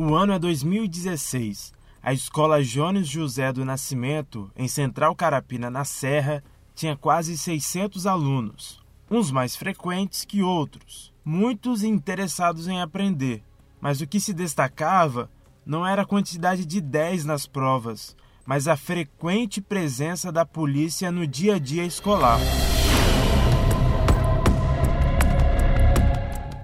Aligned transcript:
O 0.00 0.14
ano 0.14 0.32
é 0.32 0.38
2016. 0.38 1.72
A 2.00 2.12
escola 2.12 2.62
Jones 2.62 3.08
José 3.08 3.52
do 3.52 3.64
Nascimento, 3.64 4.48
em 4.54 4.68
Central 4.68 5.12
Carapina, 5.12 5.68
na 5.68 5.84
Serra, 5.84 6.40
tinha 6.72 6.96
quase 6.96 7.36
600 7.36 8.06
alunos, 8.06 8.80
uns 9.10 9.32
mais 9.32 9.56
frequentes 9.56 10.24
que 10.24 10.40
outros, 10.40 11.12
muitos 11.24 11.82
interessados 11.82 12.68
em 12.68 12.80
aprender. 12.80 13.42
Mas 13.80 14.00
o 14.00 14.06
que 14.06 14.20
se 14.20 14.32
destacava 14.32 15.28
não 15.66 15.84
era 15.84 16.02
a 16.02 16.06
quantidade 16.06 16.64
de 16.64 16.80
10 16.80 17.24
nas 17.24 17.48
provas, 17.48 18.16
mas 18.46 18.68
a 18.68 18.76
frequente 18.76 19.60
presença 19.60 20.30
da 20.30 20.46
polícia 20.46 21.10
no 21.10 21.26
dia 21.26 21.56
a 21.56 21.58
dia 21.58 21.84
escolar. 21.84 22.38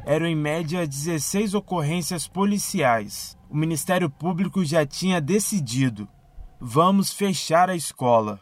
Eram 0.06 0.26
em 0.26 0.36
média 0.36 0.86
16 0.86 1.54
ocorrências 1.54 2.28
policiais. 2.28 3.38
O 3.48 3.56
Ministério 3.56 4.10
Público 4.10 4.62
já 4.62 4.84
tinha 4.84 5.18
decidido: 5.18 6.06
vamos 6.60 7.10
fechar 7.10 7.70
a 7.70 7.74
escola. 7.74 8.38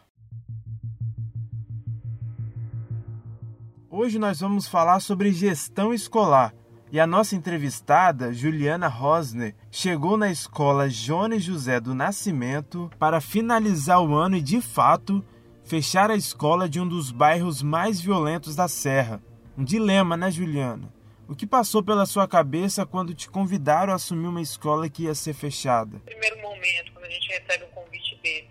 Hoje 3.89 4.19
nós 4.19 4.41
vamos 4.41 4.67
falar 4.67 4.99
sobre 4.99 5.31
gestão 5.31 5.93
escolar. 5.93 6.53
E 6.91 6.99
a 6.99 7.07
nossa 7.07 7.35
entrevistada, 7.35 8.33
Juliana 8.33 8.87
Rosner, 8.87 9.55
chegou 9.71 10.17
na 10.17 10.29
escola 10.29 10.89
Jones 10.89 11.43
José 11.43 11.79
do 11.79 11.95
Nascimento 11.95 12.91
para 12.99 13.21
finalizar 13.21 14.01
o 14.01 14.13
ano 14.13 14.35
e, 14.35 14.41
de 14.41 14.59
fato, 14.59 15.23
fechar 15.63 16.11
a 16.11 16.15
escola 16.15 16.67
de 16.67 16.81
um 16.81 16.87
dos 16.87 17.09
bairros 17.09 17.63
mais 17.63 18.01
violentos 18.01 18.53
da 18.53 18.67
Serra. 18.67 19.23
Um 19.57 19.63
dilema, 19.63 20.17
né, 20.17 20.29
Juliana? 20.29 20.91
O 21.27 21.35
que 21.35 21.47
passou 21.47 21.81
pela 21.81 22.05
sua 22.05 22.27
cabeça 22.27 22.85
quando 22.85 23.13
te 23.13 23.29
convidaram 23.29 23.93
a 23.93 23.95
assumir 23.95 24.27
uma 24.27 24.41
escola 24.41 24.89
que 24.89 25.03
ia 25.03 25.15
ser 25.15 25.33
fechada? 25.33 25.93
No 25.93 25.99
primeiro 26.01 26.37
momento, 26.39 26.91
quando 26.91 27.05
a 27.05 27.09
gente 27.09 27.27
recebe 27.29 27.63
um 27.63 27.71
convite 27.71 28.15
desse, 28.17 28.49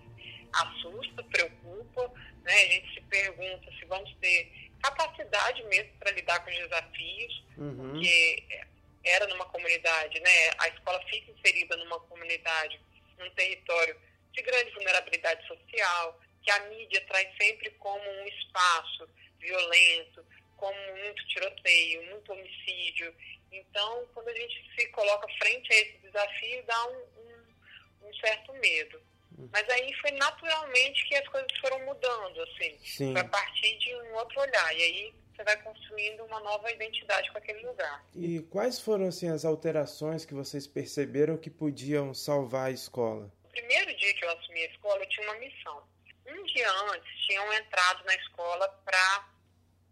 assusta, 0.53 1.23
preocupa, 1.25 2.13
né? 2.45 2.55
A 2.55 2.69
gente 2.73 2.95
se 2.95 3.01
pergunta 3.03 3.71
se 3.79 3.85
vamos 3.87 4.15
ter 4.21 4.71
capacidade 4.83 5.63
mesmo 5.65 5.93
para 5.99 6.11
lidar 6.13 6.41
com 6.41 6.51
os 6.51 6.57
desafios, 6.57 7.45
uhum. 7.57 7.91
porque 7.91 8.45
era 9.05 9.27
numa 9.29 9.45
comunidade, 9.47 10.21
né? 10.21 10.51
A 10.59 10.69
escola 10.69 11.01
fica 11.09 11.31
inserida 11.31 11.77
numa 11.77 12.01
comunidade, 12.01 12.81
num 13.19 13.31
território 13.31 13.97
de 14.33 14.43
grande 14.43 14.71
vulnerabilidade 14.73 15.47
social, 15.47 16.21
que 16.43 16.51
a 16.51 16.69
mídia 16.71 17.05
traz 17.07 17.29
sempre 17.37 17.71
como 17.79 18.03
um 18.03 18.27
espaço 18.27 19.09
violento, 19.39 20.25
como 20.63 20.97
muito 20.97 21.27
tiroteio, 21.27 22.05
muito 22.05 22.33
homicídio. 22.33 23.13
Então, 23.51 24.07
quando 24.15 24.29
a 24.29 24.35
gente 24.35 24.65
se 24.79 24.87
coloca 24.91 25.27
frente 25.43 25.73
a 25.73 25.77
esse 25.77 25.99
desafio, 25.99 26.63
dá 26.65 26.87
um, 26.87 26.99
um, 27.19 28.09
um 28.09 28.15
certo 28.15 28.53
medo. 28.55 29.03
Mas 29.53 29.69
aí 29.69 29.93
foi 29.95 30.13
naturalmente 30.13 31.05
que 31.09 31.17
as 31.17 31.27
coisas 31.27 31.51
foram 31.59 31.85
mudando, 31.85 32.43
assim. 32.43 33.17
A 33.17 33.25
partir 33.25 33.77
de 33.79 33.93
um 33.97 34.15
outro 34.15 34.41
olhar. 34.41 34.77
E 34.77 34.83
aí 34.83 35.15
você 35.35 35.43
vai 35.43 35.61
construindo 35.65 36.23
uma 36.27 36.39
nova 36.39 36.71
identidade 36.71 37.33
com 37.33 37.39
aquele 37.39 37.67
lugar. 37.67 38.05
E 38.15 38.39
quais 38.43 38.79
foram, 38.79 39.09
assim, 39.09 39.29
as 39.29 39.45
alterações 39.45 40.25
que 40.25 40.33
vocês 40.33 40.69
perceberam 40.69 41.37
que 41.37 41.51
podiam 41.51 42.15
salvar 42.15 42.69
a 42.69 42.71
escola? 42.71 43.33
No 43.43 43.51
primeiro 43.51 43.97
dia 43.97 44.15
que 44.15 44.25
eu 44.25 44.31
assumi 44.31 44.63
a 44.63 44.71
escola, 44.71 45.03
eu 45.03 45.09
tinha 45.09 45.27
uma 45.29 45.41
missão. 45.41 45.83
Um 46.29 46.45
dia 46.45 46.71
antes, 46.93 47.11
tinham 47.27 47.53
entrado 47.53 48.05
na 48.05 48.15
escola 48.15 48.69
para 48.85 49.32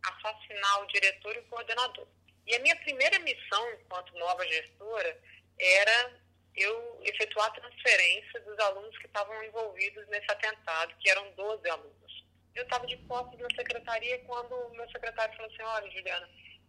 assassinar 0.02 0.82
o 0.82 0.86
diretor 0.86 1.36
e 1.36 1.40
o 1.40 1.44
coordenador. 1.44 2.06
E 2.46 2.54
a 2.54 2.58
minha 2.60 2.76
primeira 2.76 3.18
missão, 3.20 3.72
enquanto 3.74 4.18
nova 4.18 4.46
gestora, 4.46 5.20
era 5.58 6.20
eu 6.56 7.00
efetuar 7.04 7.48
a 7.48 7.60
transferência 7.60 8.40
dos 8.40 8.58
alunos 8.58 8.96
que 8.98 9.06
estavam 9.06 9.44
envolvidos 9.44 10.06
nesse 10.08 10.30
atentado, 10.30 10.94
que 10.98 11.10
eram 11.10 11.30
12 11.32 11.68
alunos. 11.68 12.24
Eu 12.54 12.64
estava 12.64 12.86
de 12.86 12.96
posse 12.96 13.36
da 13.36 13.46
secretaria 13.54 14.18
quando 14.20 14.52
o 14.54 14.74
meu 14.74 14.88
secretário 14.90 15.34
falou 15.36 15.52
assim, 15.52 15.62
olha, 15.62 15.90
Juliana, 15.90 16.28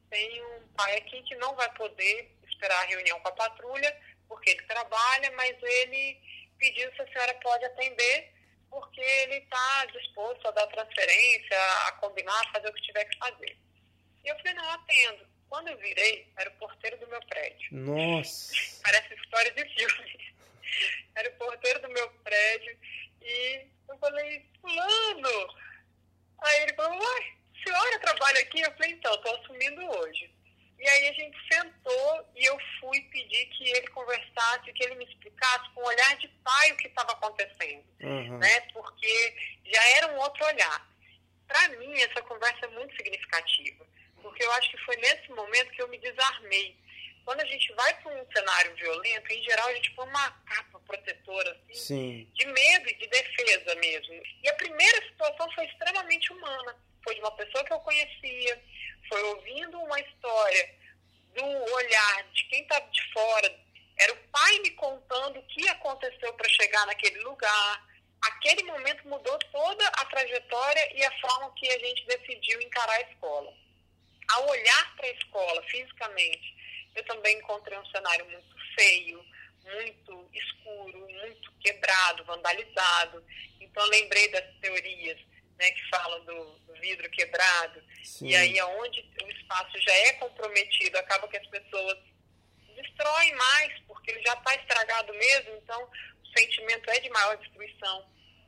tem 0.09 0.43
um 0.43 0.67
pai 0.77 0.97
aqui 0.97 1.23
que 1.23 1.35
não 1.35 1.55
vai 1.55 1.71
poder 1.73 2.31
esperar 2.47 2.83
a 2.83 2.87
reunião 2.87 3.19
com 3.21 3.27
a 3.29 3.31
patrulha, 3.31 3.97
porque 4.27 4.51
ele 4.51 4.61
trabalha, 4.63 5.31
mas 5.31 5.57
ele 5.61 6.21
pediu 6.59 6.93
se 6.93 7.01
a 7.01 7.07
senhora 7.11 7.33
pode 7.41 7.65
atender, 7.65 8.33
porque 8.71 9.01
ele 9.01 9.35
está 9.35 9.85
disposto 9.87 10.47
a 10.47 10.51
dar 10.51 10.65
transferência, 10.67 11.57
a 11.87 11.91
combinar, 11.93 12.41
a 12.41 12.51
fazer 12.53 12.69
o 12.69 12.73
que 12.73 12.81
tiver 12.81 13.05
que 13.05 13.17
fazer. 13.17 13.57
E 14.23 14.29
eu 14.29 14.35
falei, 14.37 14.53
não, 14.53 14.71
atendo. 14.71 15.27
Quando 15.49 15.67
eu 15.67 15.77
virei, 15.77 16.31
era 16.37 16.49
o 16.49 16.53
porteiro 16.53 16.97
do 16.97 17.07
meu 17.07 17.19
prédio. 17.27 17.67
Nossa! 17.73 18.53
Parece 18.81 19.13
história 19.13 19.51
de 19.51 19.65
filme. 19.65 20.31
Era 21.15 21.29
o 21.29 21.33
porteiro 21.33 21.81
do 21.81 21.89
meu 21.89 22.09
prédio. 22.23 22.77
E 23.21 23.67
eu 23.89 23.97
falei, 23.97 24.49
fulano! 24.61 25.55
Aí 26.39 26.61
ele 26.61 26.73
falou, 26.73 26.97
uai, 26.97 27.33
senhora 27.63 27.99
trabalha 27.99 28.39
aqui? 28.39 28.61
Eu 28.61 28.71
falei, 28.71 28.91
então, 28.91 29.13
estou 29.13 29.35
assumindo 29.35 29.85
hoje. 29.99 30.31
E 30.79 30.89
aí 30.89 31.09
a 31.09 31.13
gente 31.13 31.37
sentou 31.53 32.25
e 32.35 32.45
eu 32.45 32.57
fui 32.79 32.99
pedir 33.01 33.45
que 33.47 33.69
ele 33.69 33.87
conversasse, 33.89 34.73
que 34.73 34.83
ele 34.83 34.95
me 34.95 35.05
explicasse 35.41 35.69
com 35.73 35.81
um 35.81 35.85
olhar 35.85 36.17
de 36.17 36.27
pai 36.27 36.71
o 36.71 36.77
que 36.77 36.87
estava 36.87 37.11
acontecendo. 37.13 37.83
Uhum. 38.01 38.37
Né? 38.37 38.59
Porque 38.73 39.35
já 39.65 39.83
era 39.97 40.13
um 40.13 40.17
outro 40.17 40.45
olhar. 40.45 40.89
Para 41.47 41.67
mim, 41.69 41.93
essa 42.01 42.21
conversa 42.21 42.65
é 42.65 42.69
muito 42.69 42.95
significativa 42.95 43.85
porque 44.21 44.43
eu 44.43 44.51
acho 44.53 44.69
que 44.71 44.77
foi 44.79 44.95
nesse 44.97 45.29
momento 45.31 45.71
que 45.71 45.81
eu 45.81 45.87
me 45.87 45.97
desarmei. 45.97 46.75
Quando 47.25 47.41
a 47.41 47.45
gente 47.45 47.71
vai 47.73 47.93
para 48.01 48.13
um 48.13 48.31
cenário 48.31 48.75
violento, 48.75 49.31
em 49.31 49.43
geral 49.43 49.67
a 49.67 49.73
gente 49.75 49.91
põe 49.91 50.07
uma 50.07 50.31
capa 50.31 50.79
protetora, 50.79 51.59
assim, 51.69 52.27
de 52.33 52.45
medo 52.47 52.89
e 52.89 52.95
de 52.95 53.07
defesa 53.07 53.75
mesmo. 53.75 54.21
E 54.43 54.49
a 54.49 54.53
primeira 54.55 55.01
situação 55.07 55.51
foi 55.53 55.65
extremamente 55.65 56.33
humana. 56.33 56.75
Foi 57.03 57.13
de 57.13 57.21
uma 57.21 57.31
pessoa 57.31 57.63
que 57.63 57.73
eu 57.73 57.79
conhecia, 57.79 58.61
foi 59.07 59.21
ouvindo 59.23 59.79
uma 59.79 59.99
história 59.99 60.75
do 61.35 61.45
olhar 61.45 62.23
de 62.33 62.43
quem 62.45 62.63
estava 62.63 62.81
tá 62.81 62.87
de 62.87 63.13
fora. 63.13 63.59
Era 64.01 64.13
o 64.13 64.17
pai 64.31 64.59
me 64.59 64.71
contando 64.71 65.39
o 65.39 65.47
que 65.47 65.67
aconteceu 65.69 66.33
para 66.33 66.49
chegar 66.49 66.85
naquele 66.85 67.19
lugar. 67.19 67.91
Aquele 68.21 68.63
momento 68.63 69.07
mudou 69.07 69.37
toda 69.51 69.87
a 69.87 70.05
trajetória 70.05 70.97
e 70.97 71.03
a 71.03 71.19
forma 71.19 71.53
que 71.55 71.67
a 71.69 71.79
gente 71.79 72.05
decidiu 72.05 72.61
encarar 72.61 72.95
a 72.95 73.11
escola 73.11 73.61
ao 74.33 74.49
olhar 74.49 74.95
para 74.95 75.07
a 75.07 75.11
escola 75.11 75.61
fisicamente, 75.63 76.55
eu 76.95 77.03
também 77.05 77.37
encontrei 77.37 77.77
um 77.77 77.85
cenário 77.87 78.25
muito 78.29 78.55
feio, 78.75 79.25
muito 79.63 80.29
escuro, 80.33 80.99
muito 80.99 81.51
quebrado, 81.59 82.23
vandalizado. 82.25 83.23
Então, 83.59 83.85
lembrei 83.87 84.29
das 84.29 84.43
teorias 84.59 85.19
né, 85.57 85.71
que 85.71 85.89
falam 85.89 86.23
do, 86.25 86.45
do 86.59 86.73
vidro 86.75 87.09
quebrado. 87.11 87.81
Sim. 88.03 88.27
E 88.27 88.35
aí, 88.35 88.61
onde 88.61 89.05
o 89.23 89.31
espaço 89.31 89.79
já 89.79 89.93
é 89.93 90.13
comprometido, 90.13 90.97
acaba 90.97 91.27
que 91.27 91.37
as 91.37 91.47
pessoas 91.47 91.97
destroem 92.91 93.35
mais, 93.35 93.79
porque 93.87 94.11
ele 94.11 94.21
já 94.21 94.33
está 94.33 94.55
estragado 94.55 95.13
mesmo, 95.13 95.55
então 95.57 95.83
o 95.83 96.39
sentimento 96.39 96.89
é 96.89 96.99
de 96.99 97.09
maior 97.09 97.37
destruição. 97.37 98.05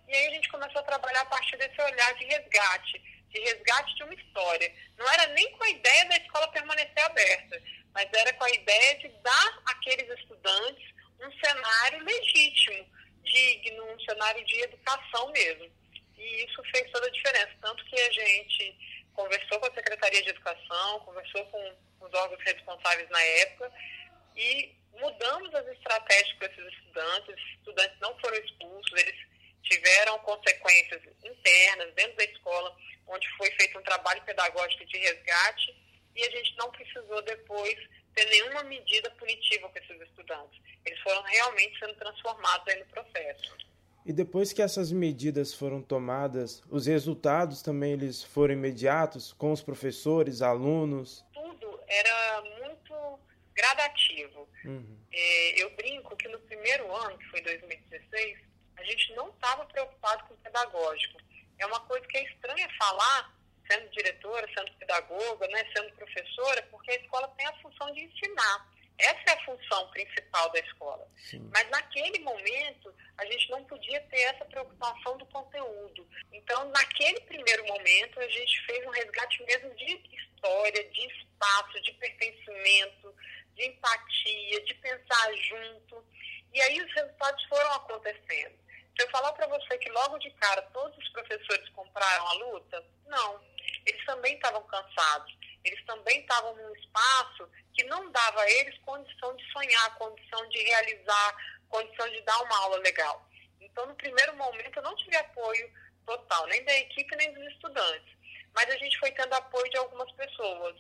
E 0.08 0.14
aí 0.14 0.28
a 0.28 0.32
gente 0.32 0.50
começou 0.50 0.80
a 0.82 0.84
trabalhar 0.84 1.22
a 1.22 1.26
partir 1.26 1.58
desse 1.58 1.82
olhar 1.82 2.14
de 2.16 2.26
resgate 2.26 3.02
de 3.34 3.42
resgate 3.42 3.96
de 3.96 4.04
uma 4.04 4.14
história. 4.14 4.74
Não 4.98 5.10
era 5.12 5.28
nem 5.34 5.52
com 5.54 5.64
a 5.64 5.70
ideia 5.70 6.06
da 6.06 6.18
escola 6.18 6.48
permanecer 6.50 7.04
aberta, 7.04 7.62
mas 7.94 8.08
era 8.14 8.32
com 8.34 8.44
a 8.44 8.52
ideia 8.52 8.96
de 9.00 9.08
dar 9.22 9.62
àqueles 9.66 10.08
estudantes 10.20 10.94
um 11.20 11.32
cenário 11.44 12.04
legítimo, 12.04 12.86
digno, 13.24 13.92
um 13.92 14.00
cenário 14.02 14.46
de 14.46 14.62
educação 14.62 15.32
mesmo. 15.32 15.72
E 16.18 16.46
isso 16.46 16.62
fez 16.72 16.90
toda 16.92 17.08
a 17.08 17.12
diferença. 17.12 17.52
Tanto 17.62 17.84
que 17.86 18.00
a 18.00 18.12
gente 18.12 18.78
conversou 19.14 19.60
com 19.60 19.68
a 19.68 19.74
Secretaria 19.74 20.22
de 20.22 20.30
Educação, 20.30 21.00
conversou 21.00 21.46
com 21.46 21.76
os 22.02 22.14
órgãos 22.14 22.42
responsáveis 22.44 23.10
na 23.10 23.22
época 23.22 23.72
e 24.36 24.76
mudamos 25.00 25.54
as 25.54 25.68
estratégias 25.68 26.38
com 26.38 26.46
esses 26.46 26.74
estudantes. 26.74 27.36
Os 27.36 27.52
estudantes 27.58 28.00
não 28.00 28.18
foram 28.20 28.38
expulsos, 28.38 29.00
eles 29.00 29.16
tiveram 29.64 30.20
consequências 30.20 31.02
internas 31.24 31.94
dentro 31.94 32.18
da 32.18 32.24
escola 32.26 32.76
onde 33.08 33.28
foi 33.38 33.50
feito 33.52 33.78
um 33.78 33.84
trabalho 33.84 34.22
pedagógico 34.24 34.86
de 34.86 34.98
resgate 34.98 35.76
e 36.16 36.24
a 36.24 36.30
gente 36.30 36.56
não 36.58 36.70
precisou 36.72 37.22
depois 37.24 37.76
ter 38.14 38.26
nenhuma 38.26 38.64
medida 38.64 39.10
punitiva 39.12 39.68
com 39.70 39.80
esses 39.80 40.02
estudantes. 40.02 40.62
Eles 40.86 41.00
foram 41.02 41.22
realmente 41.24 41.78
sendo 41.80 41.96
transformados 41.96 42.68
aí 42.68 42.80
no 42.80 42.86
processo. 42.86 43.58
E 44.06 44.12
depois 44.12 44.52
que 44.52 44.62
essas 44.62 44.92
medidas 44.92 45.54
foram 45.54 45.82
tomadas, 45.82 46.62
os 46.70 46.86
resultados 46.86 47.62
também 47.62 47.94
eles 47.94 48.22
foram 48.22 48.54
imediatos 48.54 49.32
com 49.34 49.52
os 49.52 49.64
professores, 49.64 50.42
alunos? 50.42 51.26
Tudo 51.34 51.80
era 51.88 52.42
muito 52.60 53.20
gradativo. 53.54 54.48
Uhum. 54.66 54.98
É, 55.12 55.64
eu 55.64 55.70
brinco 55.76 56.16
que 56.18 56.28
no 56.28 56.40
primeiro 56.40 56.92
ano, 56.94 57.18
que 57.18 57.26
foi 57.30 57.42
2016, 57.42 58.40
a 58.76 58.84
gente 58.84 59.14
não 59.16 59.30
estava 59.30 59.66
preocupado 59.66 60.26
com 60.26 60.34
o 60.34 60.38
pedagógico 60.38 61.24
é 61.64 61.66
uma 61.66 61.80
coisa 61.82 62.06
que 62.08 62.18
é 62.18 62.24
estranha 62.26 62.68
falar, 62.84 63.34
sendo 63.70 63.90
diretora, 63.92 64.48
sendo 64.56 64.72
pedagoga, 64.74 65.48
né, 65.48 65.66
sendo 65.76 65.94
professora, 65.94 66.62
porque 66.70 66.92
a 66.92 66.96
escola 66.96 67.28
tem 67.38 67.46
a 67.48 67.62
função 67.62 67.92
de 67.94 68.02
ensinar. 68.02 68.74
Essa 69.00 69.24
é 69.28 69.34
a 69.34 69.46
função 69.46 69.90
principal 69.90 70.52
da 70.52 70.60
escola. 70.60 71.08
Sim. 71.16 71.50
Mas 71.52 71.68
naquele 71.70 72.20
momento, 72.20 72.94
a 73.18 73.26
gente 73.26 73.50
não 73.50 73.64
podia 73.66 74.00
ter 74.02 74.22
essa 74.22 74.46
preocupação 74.46 75.18
do 75.18 75.26
conteúdo. 75.28 76.08
Então, 76.32 76.70
naquele 76.70 77.20
primeiro 77.22 77.66
momento, 77.66 78.20
a 78.20 78.28
gente 78.28 78.66
fez 78.66 78.86
um 78.86 78.92
resgate 78.92 79.44
mesmo 79.44 79.74
de 79.76 80.00
história, 80.16 80.84
de 80.90 81.08
espaço, 81.08 81.82
de 81.82 81.92
pertencimento, 81.94 83.16
de 83.56 83.66
empatia, 83.66 84.64
de 84.64 84.74
pensar 84.76 85.34
junto. 85.38 86.06
E 86.54 86.62
aí 86.62 86.82
os 86.82 86.94
resultados 86.94 87.44
foram 87.46 87.74
acontecendo. 87.74 88.63
Se 88.96 89.04
eu 89.04 89.10
falar 89.10 89.34
para 89.34 89.48
você 89.48 89.78
que 89.78 89.90
logo 89.90 90.18
de 90.20 90.30
cara 90.32 90.62
todos 90.74 90.98
os 90.98 91.10
professores 91.10 91.68
compraram 91.70 92.28
a 92.28 92.34
luta, 92.34 92.86
não. 93.08 93.42
Eles 93.86 94.06
também 94.06 94.36
estavam 94.36 94.62
cansados. 94.64 95.36
Eles 95.64 95.84
também 95.86 96.20
estavam 96.22 96.56
num 96.56 96.76
espaço 96.76 97.50
que 97.74 97.84
não 97.86 98.12
dava 98.12 98.42
a 98.42 98.52
eles 98.52 98.78
condição 98.80 99.36
de 99.36 99.52
sonhar, 99.52 99.96
condição 99.98 100.48
de 100.50 100.60
realizar, 100.60 101.36
condição 101.70 102.10
de 102.10 102.22
dar 102.22 102.42
uma 102.44 102.58
aula 102.60 102.78
legal. 102.78 103.26
Então, 103.60 103.86
no 103.88 103.96
primeiro 103.96 104.36
momento, 104.36 104.78
eu 104.78 104.84
não 104.84 104.96
tive 104.98 105.16
apoio 105.16 105.72
total, 106.06 106.46
nem 106.48 106.64
da 106.64 106.76
equipe, 106.76 107.16
nem 107.16 107.34
dos 107.34 107.44
estudantes. 107.54 108.14
Mas 108.54 108.70
a 108.70 108.78
gente 108.78 109.00
foi 109.00 109.12
tendo 109.12 109.34
apoio 109.34 109.70
de 109.72 109.78
algumas 109.78 110.12
pessoas. 110.12 110.76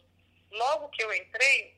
Logo 0.51 0.89
que 0.89 1.03
eu 1.03 1.11
entrei, 1.13 1.75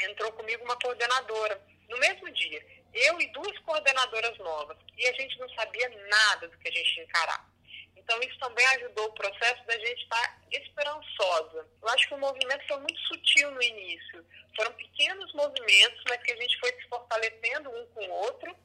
entrou 0.00 0.32
comigo 0.32 0.64
uma 0.64 0.78
coordenadora, 0.78 1.60
no 1.88 1.98
mesmo 1.98 2.30
dia. 2.30 2.77
Eu 2.92 3.20
e 3.20 3.26
duas 3.32 3.58
coordenadoras 3.60 4.36
novas. 4.38 4.76
E 4.96 5.06
a 5.06 5.12
gente 5.12 5.38
não 5.38 5.48
sabia 5.50 5.88
nada 5.88 6.48
do 6.48 6.58
que 6.58 6.68
a 6.68 6.72
gente 6.72 6.96
ia 6.96 7.04
encarar. 7.04 7.48
Então, 7.96 8.18
isso 8.20 8.38
também 8.38 8.66
ajudou 8.66 9.06
o 9.06 9.12
processo 9.12 9.62
da 9.66 9.78
gente 9.78 10.02
estar 10.02 10.40
esperançosa. 10.50 11.68
Eu 11.82 11.88
acho 11.90 12.08
que 12.08 12.14
o 12.14 12.18
movimento 12.18 12.66
foi 12.66 12.78
muito 12.78 12.98
sutil 13.00 13.50
no 13.50 13.62
início. 13.62 14.24
Foram 14.56 14.72
pequenos 14.72 15.30
movimentos, 15.34 16.02
mas 16.08 16.22
que 16.22 16.32
a 16.32 16.36
gente 16.36 16.58
foi 16.58 16.72
se 16.72 16.88
fortalecendo 16.88 17.70
um 17.70 17.86
com 17.88 18.06
o 18.06 18.10
outro. 18.10 18.56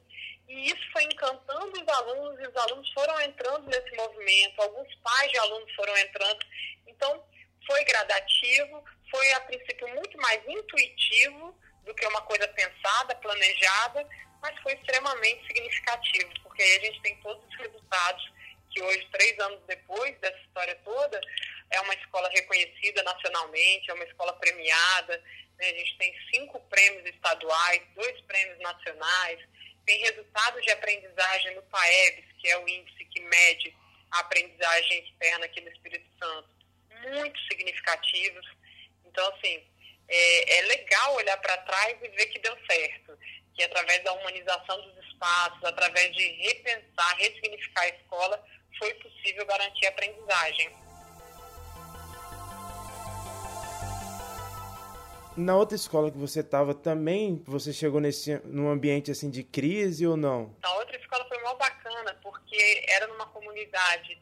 E 0.48 0.66
isso 0.68 0.92
foi 0.92 1.04
encantando 1.04 1.78
os 1.78 1.88
alunos, 1.88 2.40
e 2.40 2.46
os 2.48 2.56
alunos 2.56 2.90
foram 2.92 3.20
entrando 3.20 3.66
nesse 3.66 3.94
movimento, 3.96 4.62
alguns 4.62 4.94
pais 4.96 5.30
de 5.30 5.38
alunos 5.38 5.74
foram 5.74 5.96
entrando. 5.98 6.46
Então, 6.86 7.22
foi 7.66 7.84
gradativo, 7.84 8.84
foi 9.10 9.32
a 9.32 9.40
princípio 9.40 9.88
muito 9.88 10.16
mais 10.18 10.42
intuitivo 10.46 11.54
do 11.84 11.94
que 11.94 12.06
uma 12.06 12.22
coisa 12.22 12.46
pensada, 12.48 13.14
planejada, 13.16 14.08
mas 14.40 14.58
foi 14.60 14.74
extremamente 14.74 15.46
significativo, 15.46 16.30
porque 16.42 16.62
aí 16.62 16.76
a 16.76 16.80
gente 16.80 17.00
tem 17.02 17.16
todos 17.16 17.42
os 17.48 17.56
resultados 17.56 18.32
que 18.70 18.82
hoje, 18.82 19.08
três 19.12 19.38
anos 19.38 19.60
depois 19.66 20.18
dessa 20.18 20.38
história 20.38 20.74
toda, 20.84 21.20
é 21.70 21.80
uma 21.80 21.94
escola 21.94 22.28
reconhecida 22.30 23.02
nacionalmente, 23.02 23.90
é 23.90 23.94
uma 23.94 24.04
escola 24.04 24.32
premiada. 24.34 25.22
Né? 25.58 25.70
A 25.70 25.78
gente 25.78 25.96
tem 25.96 26.14
cinco 26.34 26.60
prêmios 26.68 27.06
estaduais, 27.06 27.82
dois 27.94 28.20
prêmios 28.22 28.58
nacionais, 28.58 29.40
tem 29.86 30.00
resultados 30.00 30.62
de 30.62 30.70
aprendizagem 30.70 31.54
no 31.54 31.62
PAEBS, 31.62 32.24
que 32.38 32.48
é 32.48 32.58
o 32.58 32.68
índice 32.68 33.04
que 33.06 33.20
mede 33.20 33.74
a 34.10 34.20
aprendizagem 34.20 35.04
externa 35.04 35.44
aqui 35.44 35.60
no 35.60 35.68
Espírito 35.68 36.06
Santo, 36.18 36.48
muito 37.12 37.38
significativos. 37.42 38.46
Então, 39.04 39.28
assim, 39.34 39.62
é, 40.08 40.58
é 40.58 40.62
legal 40.62 41.14
olhar 41.14 41.36
para 41.38 41.56
trás 41.58 41.96
e 42.02 42.08
ver 42.08 42.26
que 42.26 42.38
deu 42.38 42.56
certo, 42.70 43.18
que 43.54 43.62
através 43.62 44.02
da 44.04 44.12
humanização 44.12 44.80
dos 44.82 45.04
espaços, 45.06 45.64
através 45.64 46.14
de 46.14 46.26
repensar, 46.42 47.16
ressignificar 47.18 47.82
a 47.82 47.88
escola, 47.88 48.44
foi 48.78 48.92
possível 48.94 49.46
garantir 49.46 49.86
a 49.86 49.90
aprendizagem. 49.90 50.70
Na 55.36 55.56
outra 55.56 55.74
escola 55.74 56.12
que 56.12 56.18
você 56.18 56.40
estava 56.40 56.74
também, 56.74 57.42
você 57.44 57.72
chegou 57.72 58.00
nesse 58.00 58.40
num 58.44 58.70
ambiente 58.70 59.10
assim 59.10 59.28
de 59.28 59.42
crise 59.42 60.06
ou 60.06 60.16
não? 60.16 60.54
Na 60.62 60.72
outra 60.74 60.96
escola 60.96 61.24
foi 61.26 61.38
mal 61.42 61.56
bacana, 61.56 62.16
porque 62.22 62.84
era 62.88 63.08
numa 63.08 63.26
comunidade 63.26 64.16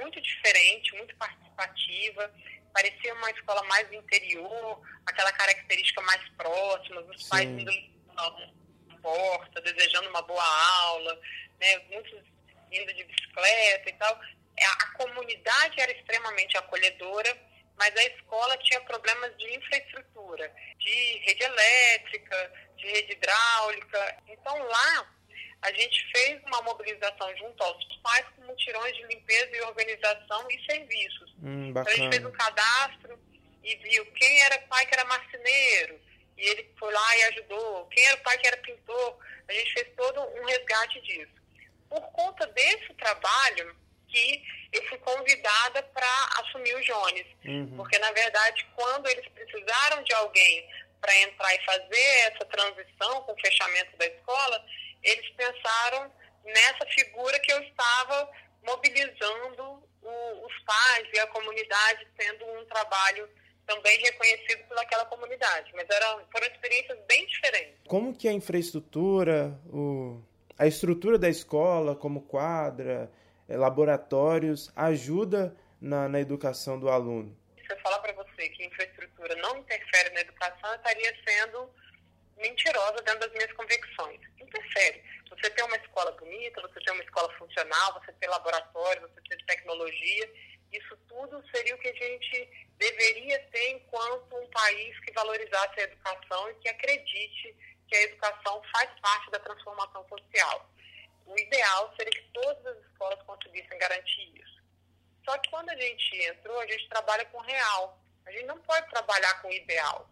muito 0.00 0.20
diferente, 0.22 0.96
muito 0.96 1.14
participativa, 1.16 2.32
parecia 2.74 3.14
uma 3.14 3.30
escola 3.30 3.62
mais 3.64 3.90
interior, 3.92 4.82
aquela 5.06 5.32
característica 5.32 6.02
mais 6.02 6.28
próxima, 6.30 7.00
os 7.02 7.22
Sim. 7.22 7.28
pais 7.30 7.48
indo 7.48 7.72
na 8.12 8.98
porta, 9.00 9.60
desejando 9.60 10.08
uma 10.10 10.22
boa 10.22 10.44
aula, 10.82 11.18
né, 11.60 11.78
muitos 11.90 12.20
indo 12.72 12.92
de 12.92 13.04
bicicleta 13.04 13.88
e 13.88 13.92
tal. 13.92 14.20
É, 14.56 14.66
a 14.66 14.86
comunidade 14.96 15.80
era 15.80 15.92
extremamente 15.92 16.56
acolhedora, 16.56 17.36
mas 17.76 17.96
a 17.96 18.04
escola 18.04 18.56
tinha 18.58 18.80
problemas 18.82 19.36
de 19.36 19.56
infraestrutura, 19.56 20.52
de 20.78 21.18
rede 21.18 21.44
elétrica, 21.44 22.52
de 22.76 22.86
rede 22.86 23.12
hidráulica. 23.12 24.16
Então 24.28 24.58
lá 24.58 25.13
a 25.64 25.72
gente 25.72 26.06
fez 26.12 26.42
uma 26.44 26.62
mobilização 26.62 27.36
junto 27.36 27.62
aos 27.62 27.84
pais 28.02 28.26
com 28.36 28.42
mutirões 28.42 28.94
de 28.96 29.02
limpeza 29.06 29.56
e 29.56 29.62
organização 29.62 30.46
e 30.50 30.64
serviços. 30.66 31.34
Hum, 31.42 31.68
então 31.70 31.82
a 31.82 31.94
gente 31.94 32.10
fez 32.10 32.24
um 32.24 32.32
cadastro 32.32 33.18
e 33.62 33.76
viu 33.76 34.04
quem 34.12 34.42
era 34.42 34.58
pai 34.60 34.86
que 34.86 34.94
era 34.94 35.04
marceneiro, 35.06 36.00
e 36.36 36.42
ele 36.42 36.70
foi 36.78 36.92
lá 36.92 37.16
e 37.16 37.22
ajudou, 37.24 37.86
quem 37.86 38.04
era 38.06 38.16
pai 38.18 38.38
que 38.38 38.46
era 38.46 38.56
pintor, 38.58 39.18
a 39.48 39.52
gente 39.52 39.72
fez 39.72 39.88
todo 39.96 40.20
um 40.20 40.44
resgate 40.44 41.00
disso 41.00 41.44
por 41.94 42.02
conta 42.12 42.46
desse 42.48 42.92
trabalho 42.94 43.76
que 44.08 44.42
eu 44.72 44.82
fui 44.88 44.98
convidada 44.98 45.82
para 45.82 46.30
assumir 46.40 46.74
o 46.74 46.82
Jones. 46.82 47.26
Uhum. 47.44 47.76
Porque, 47.76 47.98
na 47.98 48.10
verdade, 48.10 48.66
quando 48.74 49.08
eles 49.08 49.26
precisaram 49.28 50.02
de 50.02 50.12
alguém 50.14 50.68
para 51.00 51.16
entrar 51.20 51.54
e 51.54 51.64
fazer 51.64 52.32
essa 52.32 52.44
transição 52.46 53.22
com 53.22 53.32
o 53.32 53.40
fechamento 53.40 53.96
da 53.96 54.06
escola, 54.06 54.64
eles 55.04 55.30
pensaram 55.30 56.10
nessa 56.44 56.86
figura 56.86 57.38
que 57.40 57.52
eu 57.52 57.62
estava 57.62 58.30
mobilizando 58.66 59.82
o, 60.02 60.46
os 60.46 60.58
pais 60.64 61.08
e 61.12 61.18
a 61.18 61.26
comunidade, 61.28 62.06
tendo 62.16 62.44
um 62.46 62.64
trabalho 62.66 63.28
também 63.66 63.98
reconhecido 64.00 64.66
pelaquela 64.68 65.04
comunidade. 65.06 65.72
Mas 65.74 65.88
eram, 65.88 66.24
foram 66.30 66.46
experiências 66.46 66.98
bem 67.06 67.26
diferentes. 67.26 67.74
Como 67.86 68.14
que 68.14 68.28
a 68.28 68.32
infraestrutura, 68.32 69.58
o 69.72 70.22
a 70.56 70.66
estrutura 70.66 71.18
da 71.18 71.28
escola, 71.28 71.96
como 71.96 72.22
quadra, 72.22 73.10
eh, 73.48 73.56
laboratórios, 73.56 74.70
ajuda 74.76 75.54
na, 75.80 76.08
na 76.08 76.20
educação 76.20 76.78
do 76.78 76.88
aluno? 76.88 77.36
Se 77.66 77.72
eu 77.72 77.78
falar 77.80 77.98
para 77.98 78.12
você 78.12 78.48
que 78.50 78.64
infraestrutura 78.64 79.34
não 79.36 79.56
interfere 79.58 80.10
na 80.14 80.20
educação, 80.20 80.70
eu 80.70 80.76
estaria 80.76 81.12
sendo 81.26 81.68
mentirosa 82.44 83.02
dentro 83.02 83.20
das 83.20 83.32
minhas 83.32 83.52
convicções. 83.52 84.20
Interfere. 84.38 85.02
Você 85.30 85.50
tem 85.50 85.64
uma 85.64 85.76
escola 85.76 86.12
bonita, 86.12 86.60
você 86.60 86.78
tem 86.80 86.92
uma 86.92 87.02
escola 87.02 87.32
funcional, 87.38 87.94
você 87.94 88.12
tem 88.12 88.28
laboratório, 88.28 89.02
você 89.02 89.20
tem 89.28 89.38
tecnologia, 89.46 90.30
isso 90.70 90.96
tudo 91.08 91.42
seria 91.54 91.74
o 91.74 91.78
que 91.78 91.88
a 91.88 91.94
gente 91.94 92.68
deveria 92.76 93.38
ter 93.50 93.70
enquanto 93.70 94.36
um 94.36 94.46
país 94.50 94.98
que 95.00 95.12
valorizasse 95.12 95.80
a 95.80 95.84
educação 95.84 96.50
e 96.50 96.54
que 96.56 96.68
acredite 96.68 97.56
que 97.88 97.96
a 97.96 98.02
educação 98.02 98.62
faz 98.72 98.90
parte 99.00 99.30
da 99.30 99.38
transformação 99.38 100.06
social. 100.08 100.70
O 101.26 101.38
ideal 101.38 101.94
seria 101.96 102.12
que 102.12 102.28
todas 102.32 102.66
as 102.66 102.84
escolas 102.84 103.22
conseguissem 103.22 103.78
garantir 103.78 104.40
isso. 104.40 104.62
Só 105.24 105.38
que 105.38 105.48
quando 105.50 105.70
a 105.70 105.76
gente 105.76 106.16
entrou, 106.26 106.60
a 106.60 106.66
gente 106.66 106.88
trabalha 106.88 107.24
com 107.26 107.38
real. 107.40 107.98
A 108.26 108.32
gente 108.32 108.44
não 108.44 108.58
pode 108.60 108.88
trabalhar 108.90 109.40
com 109.40 109.50
ideal. 109.50 110.10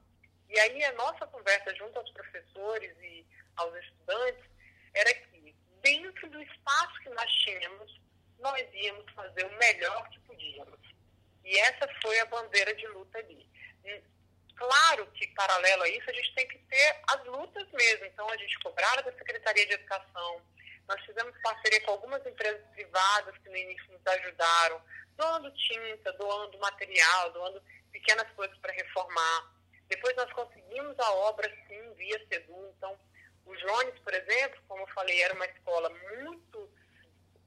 E 0.52 0.61
aí 0.61 0.85
a 0.85 0.92
nossa 0.92 1.26
conversa 1.26 1.75
junto 1.75 1.99
aos 1.99 2.11
professores 2.11 2.94
e 3.00 3.26
aos 3.56 3.75
estudantes 3.76 4.44
era 4.92 5.14
que, 5.14 5.56
dentro 5.80 6.28
do 6.28 6.42
espaço 6.42 7.00
que 7.00 7.09
nós 7.09 7.32
tínhamos, 7.32 8.00
nós 8.38 8.68
íamos 8.75 9.11
fazer 9.12 9.47
o 9.47 9.59
melhor 9.59 10.11
que 10.11 10.21
podíamos. 10.21 10.78
E 11.42 11.59
essa 11.59 11.88
foi 12.02 12.21
a 12.21 12.26
bandeira 12.26 12.75
de 12.75 12.87
luta 12.88 13.18
ali. 13.18 13.50
Claro 14.54 15.06
que, 15.12 15.26
paralelo 15.28 15.85
a 15.85 15.88
isso, 15.88 16.09
a 16.09 16.12
gente 16.12 16.35
tem 16.35 16.47
que 16.47 16.59
ter 16.59 17.00
as 17.09 17.25
lutas 17.25 17.66
mesmo. 17.73 18.04
Então, 18.04 18.28
a 18.28 18.37
gente 18.37 18.59
cobrava 18.61 19.02
da 19.02 19.12
Secretaria 19.12 19.66
de 19.66 19.73
Educação, 19.73 20.42
nós 20.87 21.00
fizemos 21.06 21.35
parceria 21.42 21.80
com 21.80 21.92
algumas 21.92 22.25
empresas 22.26 22.62
privadas 22.73 23.37
que 23.38 23.49
no 23.49 23.56
início 23.56 23.90
nos 23.90 24.06
ajudaram, 24.06 24.82
doando 25.16 25.50
tinta, 25.52 26.12
doando 26.12 26.59
material, 26.59 27.32
doando 27.32 27.62
pequenas 27.90 28.30
coisas 28.32 28.56
para 28.59 28.73
reformar. 28.73 29.62
Depois 29.94 30.16
nós 30.16 30.32
conseguimos 30.32 30.99
a 30.99 31.12
obra, 31.12 31.46
sim, 31.68 31.94
via 31.94 32.18
SEDU. 32.26 32.75
Então, 32.78 32.99
o 33.44 33.54
Jones, 33.54 33.99
por 34.00 34.14
exemplo, 34.14 34.58
como 34.66 34.82
eu 34.82 34.87
falei, 34.88 35.20
era 35.20 35.34
uma 35.34 35.44
escola 35.44 35.90
muito 35.90 36.70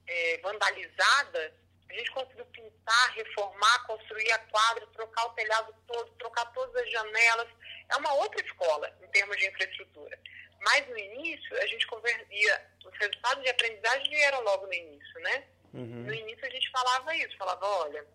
é, 0.06 0.38
vandalizada, 0.38 1.54
a 1.90 1.94
gente 1.94 2.12
conseguiu 2.12 2.46
pintar, 2.46 3.14
reformar, 3.16 3.88
construir 3.88 4.32
a 4.32 4.40
quadra, 4.40 4.86
trocar 4.94 5.26
o 5.26 5.34
telhado 5.34 5.76
todo, 5.88 6.12
trocar 6.20 6.46
todas 6.54 6.76
as 6.84 6.92
janelas. 6.92 7.48
É 7.90 7.96
uma 7.96 8.14
outra 8.14 8.46
escola 8.46 8.96
em 9.02 9.08
termos 9.08 9.38
de 9.38 9.48
infraestrutura. 9.48 10.20
Mas 10.60 10.88
no 10.88 10.98
início, 10.98 11.58
a 11.60 11.66
gente 11.66 11.88
convertia, 11.88 12.70
os 12.86 12.94
resultados 13.00 13.44
de 13.44 13.50
aprendizagem 13.50 14.10
vieram 14.10 14.42
logo 14.42 14.68
no 14.68 14.74
início, 14.74 15.20
né? 15.22 15.48
Uhum. 15.74 16.04
No 16.04 16.14
início 16.14 16.46
a 16.46 16.50
gente 16.50 16.70
falava 16.70 17.16
isso, 17.16 17.38
falava, 17.38 17.66
olha, 17.66 18.06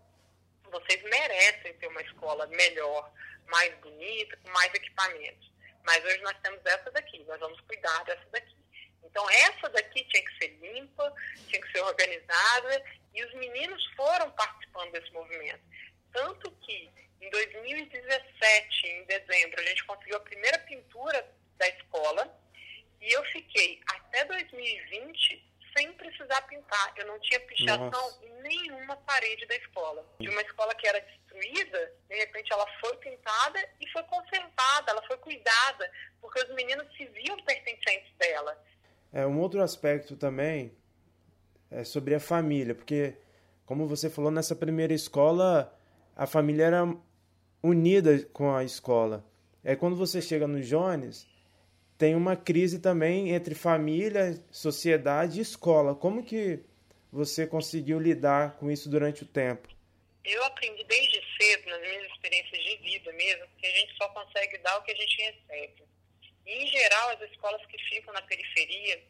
vocês 0.70 1.02
merecem 1.02 1.74
ter 1.74 1.88
uma 1.88 2.02
escola 2.02 2.46
melhor, 2.46 3.10
mais 3.50 3.74
bonita, 3.78 4.36
com 4.38 4.50
mais 4.50 4.72
equipamentos. 4.74 5.50
Mas 5.84 6.04
hoje 6.04 6.18
nós 6.18 6.36
temos 6.42 6.64
essa 6.64 6.90
daqui, 6.90 7.24
nós 7.24 7.40
vamos 7.40 7.60
cuidar 7.62 8.04
dessa 8.04 8.24
daqui. 8.30 8.56
Então, 9.04 9.28
essa 9.30 9.68
daqui 9.70 10.04
tinha 10.04 10.24
que 10.24 10.38
ser 10.38 10.48
limpa, 10.60 11.12
tinha 11.48 11.60
que 11.60 11.72
ser 11.72 11.80
organizada, 11.80 12.84
e 13.12 13.24
os 13.24 13.34
meninos 13.34 13.84
foram 13.96 14.30
participando 14.32 14.92
desse 14.92 15.12
movimento. 15.12 15.62
Tanto 16.12 16.50
que, 16.62 16.90
em 17.20 17.30
2017, 17.30 18.86
em 18.86 19.04
dezembro, 19.04 19.60
a 19.60 19.64
gente 19.64 19.84
conseguiu 19.84 20.16
a 20.16 20.20
primeira 20.20 20.58
pintura 20.60 21.28
da 21.56 21.68
escola, 21.68 22.40
e 23.00 23.12
eu 23.12 23.24
fiquei 23.26 23.80
até 23.86 24.24
2020 24.26 25.50
sem 25.76 25.92
precisar 25.94 26.42
pintar. 26.42 26.92
Eu 26.96 27.06
não 27.06 27.18
tinha 27.20 27.40
pichação 27.40 27.90
Nossa. 27.90 28.26
em 28.26 28.42
nenhuma 28.42 28.96
parede 28.96 29.46
da 29.46 29.56
escola. 29.56 30.04
De 30.18 30.28
uma 30.28 30.42
escola 30.42 30.74
que 30.74 30.86
era 30.86 31.00
destruída, 31.00 31.92
de 32.08 32.16
repente 32.16 32.52
ela 32.52 32.66
foi 32.80 32.96
pintada 32.98 33.68
e 33.80 33.88
foi 33.90 34.02
conservada, 34.04 34.90
ela 34.90 35.02
foi 35.06 35.16
cuidada, 35.18 35.90
porque 36.20 36.40
os 36.40 36.54
meninos 36.54 36.86
se 36.96 37.06
viam 37.06 37.36
pertencentes 37.44 38.12
dela. 38.16 38.60
É, 39.12 39.26
um 39.26 39.39
outro 39.50 39.62
aspecto 39.62 40.16
também 40.16 40.72
é 41.68 41.82
sobre 41.82 42.14
a 42.14 42.20
família, 42.20 42.72
porque, 42.72 43.16
como 43.66 43.88
você 43.88 44.08
falou, 44.08 44.30
nessa 44.30 44.54
primeira 44.54 44.94
escola, 44.94 45.76
a 46.14 46.24
família 46.24 46.66
era 46.66 46.96
unida 47.60 48.24
com 48.32 48.54
a 48.54 48.62
escola. 48.62 49.26
É 49.64 49.74
quando 49.74 49.96
você 49.96 50.22
chega 50.22 50.46
no 50.46 50.60
Jones, 50.60 51.26
tem 51.98 52.14
uma 52.14 52.36
crise 52.36 52.78
também 52.78 53.30
entre 53.30 53.56
família, 53.56 54.40
sociedade 54.52 55.40
e 55.40 55.42
escola. 55.42 55.96
Como 55.96 56.24
que 56.24 56.60
você 57.10 57.44
conseguiu 57.44 57.98
lidar 57.98 58.56
com 58.56 58.70
isso 58.70 58.88
durante 58.88 59.24
o 59.24 59.26
tempo? 59.26 59.68
Eu 60.24 60.44
aprendi 60.44 60.84
desde 60.84 61.20
cedo, 61.40 61.70
nas 61.70 61.80
minhas 61.80 62.04
experiências 62.12 62.62
de 62.62 62.76
vida 62.76 63.12
mesmo, 63.14 63.46
que 63.58 63.66
a 63.66 63.70
gente 63.70 63.96
só 63.96 64.08
consegue 64.10 64.58
dar 64.58 64.78
o 64.78 64.82
que 64.82 64.92
a 64.92 64.96
gente 64.96 65.16
recebe. 65.22 65.82
E, 66.46 66.52
em 66.52 66.66
geral, 66.68 67.10
as 67.10 67.20
escolas 67.30 67.64
que 67.66 67.78
ficam 67.88 68.14
na 68.14 68.22
periferia, 68.22 69.02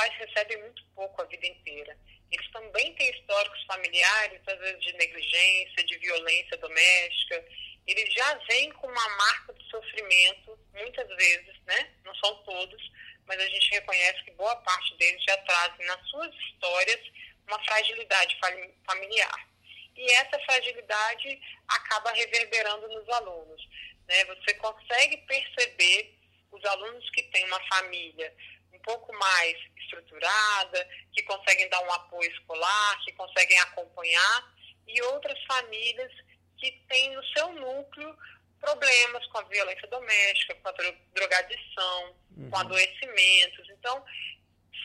pais 0.00 0.16
recebem 0.16 0.56
muito 0.62 0.82
pouco 0.94 1.20
a 1.20 1.26
vida 1.26 1.46
inteira. 1.46 1.94
Eles 2.32 2.50
também 2.52 2.94
têm 2.94 3.10
históricos 3.10 3.62
familiares, 3.64 4.40
às 4.46 4.58
vezes 4.58 4.82
de 4.82 4.92
negligência, 4.94 5.84
de 5.84 5.98
violência 5.98 6.56
doméstica, 6.56 7.44
eles 7.86 8.12
já 8.14 8.34
vêm 8.48 8.70
com 8.72 8.86
uma 8.86 9.08
marca 9.16 9.52
de 9.52 9.68
sofrimento, 9.68 10.58
muitas 10.72 11.08
vezes, 11.08 11.54
né? 11.66 11.90
Não 12.04 12.14
são 12.14 12.34
todos, 12.44 12.90
mas 13.26 13.38
a 13.40 13.46
gente 13.46 13.70
reconhece 13.72 14.24
que 14.24 14.30
boa 14.32 14.56
parte 14.56 14.96
deles 14.96 15.22
já 15.24 15.36
trazem 15.38 15.86
nas 15.86 16.08
suas 16.08 16.34
histórias 16.34 17.00
uma 17.46 17.62
fragilidade 17.64 18.38
familiar. 18.86 19.48
E 19.96 20.12
essa 20.12 20.38
fragilidade 20.46 21.40
acaba 21.68 22.12
reverberando 22.12 22.88
nos 22.88 23.08
alunos. 23.08 23.68
Né? 24.06 24.24
Você 24.26 24.54
consegue 24.54 25.16
perceber 25.26 26.14
os 26.52 26.64
alunos 26.64 27.10
que 27.10 27.24
têm 27.24 27.44
uma 27.46 27.60
família 27.68 28.32
um 28.72 28.78
pouco 28.80 29.12
mais 29.14 29.56
estruturada, 29.90 30.88
que 31.12 31.22
conseguem 31.22 31.68
dar 31.68 31.80
um 31.82 31.92
apoio 31.92 32.30
escolar, 32.30 33.00
que 33.04 33.12
conseguem 33.12 33.58
acompanhar, 33.60 34.54
e 34.86 35.02
outras 35.02 35.38
famílias 35.44 36.12
que 36.58 36.70
tem 36.88 37.14
no 37.14 37.24
seu 37.28 37.52
núcleo 37.52 38.16
problemas 38.60 39.26
com 39.28 39.38
a 39.38 39.42
violência 39.42 39.88
doméstica, 39.88 40.54
com 40.56 40.68
a 40.68 40.72
drogadição, 41.14 42.16
uhum. 42.36 42.50
com 42.50 42.58
adoecimentos. 42.58 43.68
Então, 43.70 44.04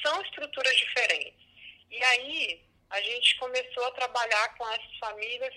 são 0.02 0.22
estruturas 0.22 0.76
diferentes. 0.78 1.46
E 1.92 2.04
aí, 2.04 2.66
a 2.90 3.02
gente 3.02 3.38
começou 3.38 3.86
a 3.86 3.92
trabalhar 3.92 4.56
com 4.58 4.70
essas 4.70 4.98
famílias 5.00 5.54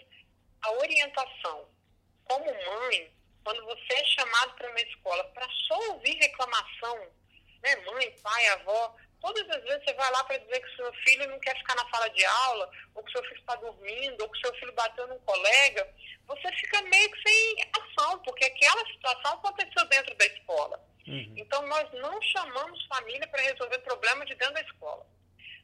a 0.62 0.72
orientação. 0.72 1.68
Como 2.24 2.44
mãe, 2.44 3.12
quando 3.44 3.64
você 3.64 3.94
é 3.94 4.04
chamado 4.04 4.54
para 4.54 4.70
uma 4.70 4.80
escola 4.80 5.24
para 5.24 5.48
só 5.68 5.92
ouvir 5.92 6.16
reclamação, 6.16 6.98
né, 7.62 7.76
mãe, 7.76 8.10
pai, 8.22 8.46
avó, 8.48 8.96
Todas 9.20 9.50
as 9.50 9.62
vezes 9.64 9.84
você 9.84 9.92
vai 9.94 10.10
lá 10.12 10.24
para 10.24 10.38
dizer 10.38 10.60
que 10.60 10.76
seu 10.76 10.92
filho 11.04 11.28
não 11.28 11.40
quer 11.40 11.56
ficar 11.58 11.74
na 11.74 11.88
sala 11.90 12.08
de 12.10 12.24
aula, 12.24 12.70
ou 12.94 13.02
que 13.02 13.12
seu 13.12 13.22
filho 13.24 13.40
está 13.40 13.56
dormindo, 13.56 14.20
ou 14.22 14.28
que 14.30 14.40
seu 14.40 14.54
filho 14.54 14.72
bateu 14.72 15.06
num 15.08 15.18
colega, 15.20 15.92
você 16.26 16.52
fica 16.52 16.82
meio 16.82 17.10
que 17.10 17.28
sem 17.28 17.56
ação, 17.80 18.18
porque 18.20 18.44
aquela 18.44 18.86
situação 18.86 19.32
aconteceu 19.34 19.84
dentro 19.86 20.14
da 20.14 20.26
escola. 20.26 20.80
Uhum. 21.06 21.34
Então, 21.36 21.66
nós 21.66 21.90
não 21.94 22.20
chamamos 22.22 22.86
família 22.86 23.26
para 23.28 23.42
resolver 23.42 23.78
problemas 23.78 24.28
de 24.28 24.34
dentro 24.36 24.54
da 24.54 24.60
escola. 24.60 25.04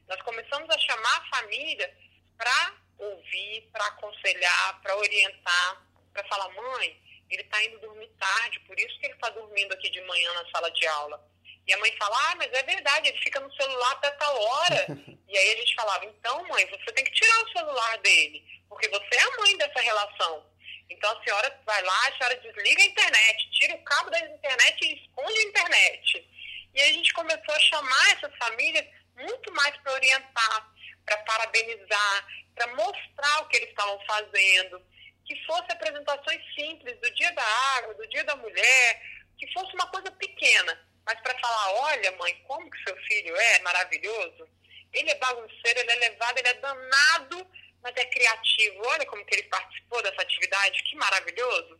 Nós 0.07 0.21
começamos 0.23 0.69
a 0.69 0.79
chamar 0.79 1.17
a 1.17 1.37
família 1.37 1.97
para 2.37 2.73
ouvir, 2.97 3.69
para 3.71 3.85
aconselhar, 3.87 4.81
para 4.81 4.97
orientar, 4.97 5.85
para 6.11 6.27
falar, 6.27 6.49
mãe, 6.49 7.01
ele 7.29 7.41
está 7.41 7.63
indo 7.63 7.79
dormir 7.79 8.09
tarde, 8.19 8.59
por 8.61 8.77
isso 8.79 8.99
que 8.99 9.05
ele 9.05 9.13
está 9.13 9.29
dormindo 9.29 9.73
aqui 9.73 9.89
de 9.89 10.01
manhã 10.01 10.33
na 10.33 10.49
sala 10.51 10.69
de 10.71 10.85
aula 10.87 11.34
e 11.67 11.73
a 11.73 11.77
mãe 11.77 11.91
fala, 11.97 12.15
ah, 12.31 12.35
mas 12.35 12.51
é 12.53 12.63
verdade, 12.63 13.09
ele 13.09 13.17
fica 13.19 13.39
no 13.39 13.53
celular 13.55 13.91
até 13.93 14.11
tal 14.11 14.39
hora. 14.39 14.85
e 15.27 15.37
aí 15.37 15.51
a 15.53 15.57
gente 15.57 15.75
falava, 15.75 16.05
então, 16.05 16.47
mãe, 16.47 16.65
você 16.67 16.91
tem 16.91 17.03
que 17.03 17.11
tirar 17.11 17.43
o 17.43 17.51
celular 17.51 17.97
dele, 17.99 18.43
porque 18.69 18.87
você 18.89 19.15
é 19.15 19.21
a 19.21 19.37
mãe 19.41 19.57
dessa 19.57 19.81
relação. 19.81 20.45
Então 20.89 21.11
a 21.11 21.23
senhora 21.23 21.59
vai 21.65 21.81
lá, 21.81 22.07
a 22.07 22.17
senhora 22.17 22.35
desliga 22.37 22.83
a 22.83 22.85
internet, 22.85 23.51
tira 23.51 23.75
o 23.75 23.83
cabo 23.83 24.11
da 24.11 24.19
internet 24.19 24.85
e 24.85 24.95
esconde 24.95 25.39
a 25.39 25.43
internet. 25.43 26.29
E 26.73 26.81
aí 26.81 26.89
a 26.91 26.93
gente 26.93 27.13
começou 27.13 27.55
a 27.55 27.59
chamar 27.59 28.11
essas 28.11 28.35
famílias 28.37 28.85
muito 29.15 29.51
mais 29.53 29.75
para 29.77 29.93
orientar, 29.93 30.73
para 31.05 31.17
parabenizar, 31.17 32.27
para 32.53 32.67
mostrar 32.75 33.41
o 33.41 33.47
que 33.47 33.57
eles 33.57 33.69
estavam 33.69 33.99
fazendo, 34.05 34.81
que 35.25 35.35
fossem 35.45 35.71
apresentações 35.71 36.41
simples 36.53 36.99
do 36.99 37.11
dia 37.15 37.31
da 37.31 37.43
água, 37.77 37.93
do 37.95 38.07
dia 38.07 38.23
da 38.23 38.35
mulher, 38.35 39.01
que 39.39 39.51
fosse 39.53 39.73
uma 39.73 39.87
coisa 39.87 40.11
pequena, 40.11 40.79
mas 41.05 41.19
para 41.21 41.37
falar, 41.39 41.73
olha 41.73 42.11
mãe, 42.13 42.33
como 42.47 42.69
que 42.69 42.83
seu 42.83 42.95
filho 43.03 43.35
é 43.35 43.59
maravilhoso, 43.59 44.49
ele 44.91 45.11
é 45.11 45.15
bagunceiro, 45.15 45.79
ele 45.79 45.91
é 45.91 45.95
levado, 45.95 46.37
ele 46.37 46.47
é 46.47 46.53
danado, 46.55 47.47
mas 47.83 47.95
é 47.97 48.05
criativo. 48.05 48.81
Olha 48.87 49.05
como 49.05 49.25
que 49.25 49.35
ele 49.35 49.43
participou 49.43 50.01
dessa 50.01 50.21
atividade, 50.21 50.83
que 50.83 50.95
maravilhoso. 50.95 51.79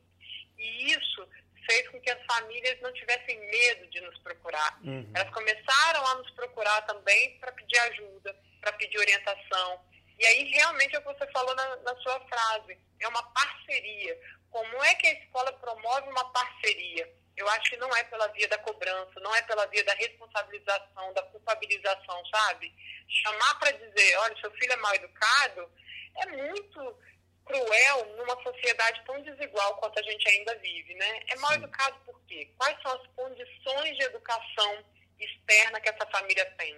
E 0.57 0.91
isso 0.91 1.27
fez 1.65 1.87
com 1.89 1.99
que 1.99 2.11
as 2.11 2.23
famílias 2.25 2.79
não 2.81 2.93
tivessem 2.93 3.39
medo 3.39 3.87
de 3.87 4.01
nos 4.01 4.17
procurar. 4.19 4.79
Uhum. 4.83 5.09
Elas 5.15 5.33
começaram 5.33 6.05
a 6.05 6.15
nos 6.15 6.29
procurar 6.31 6.81
também 6.83 7.39
para 7.39 7.51
pedir 7.53 7.79
ajuda, 7.79 8.35
para 8.61 8.73
pedir 8.73 8.97
orientação. 8.99 9.81
E 10.19 10.25
aí, 10.25 10.43
realmente, 10.51 10.95
é 10.95 10.99
o 10.99 11.01
que 11.01 11.13
você 11.13 11.27
falou 11.31 11.55
na, 11.55 11.75
na 11.77 11.95
sua 11.97 12.19
frase: 12.27 12.77
é 12.99 13.07
uma 13.07 13.23
parceria. 13.23 14.19
Como 14.51 14.83
é 14.83 14.95
que 14.95 15.07
a 15.07 15.13
escola 15.13 15.51
promove 15.53 16.09
uma 16.09 16.31
parceria? 16.31 17.04
Eu 17.45 17.51
acho 17.51 17.69
que 17.69 17.77
não 17.77 17.95
é 17.95 18.03
pela 18.05 18.27
via 18.29 18.47
da 18.47 18.57
cobrança, 18.57 19.19
não 19.19 19.35
é 19.35 19.41
pela 19.43 19.67
via 19.67 19.83
da 19.83 19.93
responsabilização, 19.93 21.13
da 21.13 21.21
culpabilização, 21.21 22.25
sabe? 22.25 22.73
Chamar 23.07 23.59
para 23.59 23.69
dizer, 23.69 24.17
olha, 24.17 24.35
seu 24.41 24.49
filho 24.53 24.73
é 24.73 24.77
mal 24.77 24.95
educado, 24.95 25.69
é 26.17 26.25
muito 26.25 26.97
cruel 27.45 28.15
numa 28.17 28.41
sociedade 28.41 29.03
tão 29.05 29.21
desigual 29.21 29.75
quanto 29.75 29.99
a 29.99 30.01
gente 30.01 30.27
ainda 30.27 30.55
vive, 30.55 30.95
né? 30.95 31.19
É 31.27 31.35
mal 31.35 31.53
educado 31.53 31.95
por 32.03 32.19
quê? 32.21 32.49
Quais 32.57 32.81
são 32.81 32.91
as 32.93 33.07
condições 33.15 33.95
de 33.95 34.03
educação 34.05 34.83
externa 35.19 35.79
que 35.79 35.89
essa 35.89 36.05
família 36.07 36.45
tem? 36.57 36.75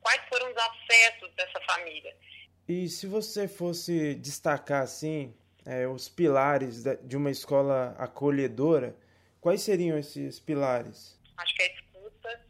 Quais 0.00 0.20
foram 0.28 0.50
os 0.50 0.56
acessos 0.56 1.32
dessa 1.36 1.60
família? 1.60 2.16
E 2.66 2.88
se 2.88 3.06
você 3.06 3.46
fosse 3.46 4.16
destacar, 4.16 4.82
assim, 4.82 5.32
é, 5.64 5.86
os 5.86 6.08
pilares 6.08 6.82
de 7.04 7.16
uma 7.16 7.30
escola 7.30 7.94
acolhedora, 8.00 8.96
Quais 9.46 9.62
seriam 9.62 9.96
esses 9.96 10.40
pilares? 10.40 11.16
Acho 11.36 11.54
que 11.54 11.62
a 11.62 11.66
escuta, 11.66 12.46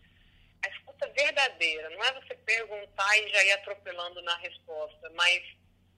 a 0.65 0.69
escuta 0.71 1.07
verdadeira, 1.09 1.91
não 1.91 2.03
é 2.03 2.13
você 2.15 2.35
perguntar 2.37 3.19
e 3.19 3.29
já 3.29 3.45
ir 3.45 3.53
atropelando 3.53 4.23
na 4.23 4.35
resposta, 4.39 5.11
mas 5.11 5.43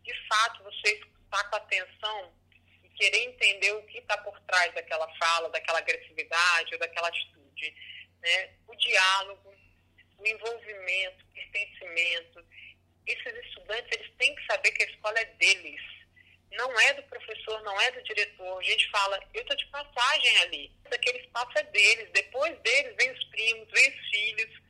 de 0.02 0.12
fato 0.26 0.64
você 0.64 0.94
escutar 0.96 1.50
com 1.50 1.54
atenção 1.54 2.34
e 2.82 2.88
querer 2.88 3.28
entender 3.28 3.70
o 3.74 3.82
que 3.84 3.98
está 3.98 4.18
por 4.18 4.40
trás 4.40 4.74
daquela 4.74 5.08
fala, 5.18 5.48
daquela 5.50 5.78
agressividade 5.78 6.74
ou 6.74 6.80
daquela 6.80 7.06
atitude. 7.06 7.76
Né? 8.20 8.54
O 8.66 8.74
diálogo, 8.74 9.54
o 10.18 10.26
envolvimento, 10.26 11.24
o 11.26 11.32
pertencimento. 11.32 12.44
Esses 13.06 13.46
estudantes 13.46 13.96
eles 13.96 14.12
têm 14.18 14.34
que 14.34 14.46
saber 14.46 14.72
que 14.72 14.82
a 14.82 14.90
escola 14.90 15.16
é 15.20 15.26
deles 15.26 15.97
não 16.52 16.80
é 16.80 16.94
do 16.94 17.02
professor, 17.04 17.62
não 17.62 17.80
é 17.80 17.90
do 17.90 18.02
diretor. 18.02 18.58
A 18.58 18.62
gente 18.62 18.90
fala, 18.90 19.20
eu 19.34 19.42
estou 19.42 19.56
de 19.56 19.66
passagem 19.66 20.38
ali. 20.38 20.72
Aquele 20.90 21.18
espaço 21.18 21.52
é 21.56 21.62
deles. 21.64 22.10
Depois 22.12 22.58
deles 22.60 22.96
vem 22.96 23.10
os 23.12 23.24
primos, 23.24 23.70
vem 23.70 23.88
os 23.88 24.08
filhos. 24.08 24.68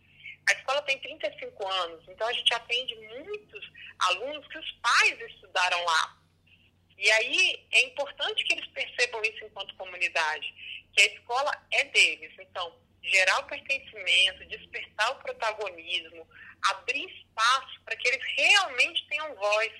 A 0.48 0.52
escola 0.54 0.82
tem 0.82 0.98
35 0.98 1.68
anos, 1.68 2.08
então 2.08 2.26
a 2.26 2.32
gente 2.32 2.54
atende 2.54 2.94
muitos 2.94 3.70
alunos 3.98 4.46
que 4.48 4.58
os 4.58 4.72
pais 4.80 5.20
estudaram 5.20 5.84
lá. 5.84 6.16
E 6.96 7.10
aí 7.10 7.66
é 7.70 7.82
importante 7.82 8.42
que 8.44 8.54
eles 8.54 8.66
percebam 8.68 9.20
isso 9.22 9.44
enquanto 9.44 9.76
comunidade, 9.76 10.54
que 10.94 11.02
a 11.02 11.06
escola 11.06 11.66
é 11.70 11.84
deles. 11.84 12.32
Então, 12.40 12.74
gerar 13.02 13.40
o 13.40 13.46
pertencimento, 13.46 14.46
despertar 14.46 15.12
o 15.12 15.22
protagonismo, 15.22 16.26
abrir 16.62 17.06
espaço 17.10 17.80
para 17.84 17.96
que 17.96 18.08
eles 18.08 18.24
realmente 18.36 19.06
tenham 19.06 19.34
voz 19.34 19.72